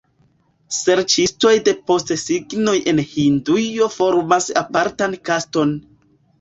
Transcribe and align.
Serĉistoj 0.77 1.51
de 1.67 1.73
postesignoj 1.91 2.75
en 2.93 3.03
Hindujo 3.13 3.93
formas 4.01 4.51
apartan 4.67 5.17
kaston. 5.33 5.79